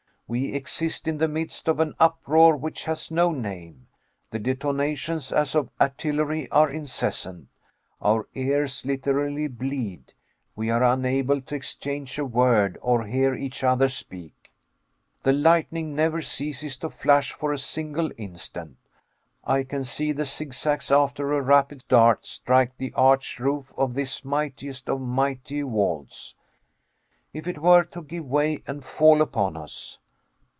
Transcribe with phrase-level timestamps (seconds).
[0.33, 3.87] We exist in the midst of an uproar which has no name.
[4.29, 7.49] The detonations as of artillery are incessant.
[8.01, 10.13] Our ears literally bleed.
[10.55, 14.53] We are unable to exchange a word, or hear each other speak.
[15.23, 18.77] The lightning never ceases to flash for a single instant.
[19.43, 24.23] I can see the zigzags after a rapid dart strike the arched roof of this
[24.23, 26.35] mightiest of mighty vaults.
[27.33, 29.97] If it were to give way and fall upon us!